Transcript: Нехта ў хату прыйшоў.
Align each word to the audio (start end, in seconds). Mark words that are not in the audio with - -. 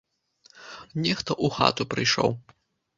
Нехта 1.03 1.31
ў 1.43 1.47
хату 1.59 1.83
прыйшоў. 1.95 2.39